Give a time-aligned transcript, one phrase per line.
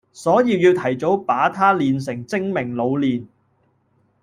[0.13, 3.27] 所以要提早把他練成精明老練